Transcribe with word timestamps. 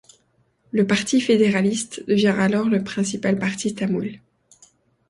Le 0.71 0.87
parti 0.87 1.21
Fédéraliste 1.21 2.03
devient 2.07 2.35
alors 2.35 2.65
le 2.67 2.83
principal 2.83 3.37
parti 3.37 3.75
tamoul. 3.75 4.13